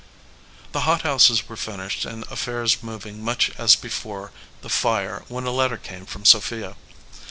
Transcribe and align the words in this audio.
The 0.71 0.89
hothouses 0.89 1.47
were 1.47 1.55
finished 1.55 2.05
and 2.05 2.23
affairs 2.31 2.81
moving 2.81 3.23
much 3.23 3.51
as 3.59 3.75
before 3.75 4.31
the 4.63 4.67
fire 4.67 5.23
when 5.27 5.45
a 5.45 5.51
letter 5.51 5.77
came 5.77 6.07
from 6.07 6.25
Sophia. 6.25 6.75